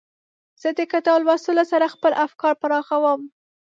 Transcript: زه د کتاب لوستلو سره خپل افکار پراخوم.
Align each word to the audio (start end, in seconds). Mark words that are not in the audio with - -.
زه 0.61 0.69
د 0.77 0.79
کتاب 0.91 1.19
لوستلو 1.27 1.63
سره 1.71 1.93
خپل 1.95 2.11
افکار 2.25 2.53
پراخوم. 2.61 3.19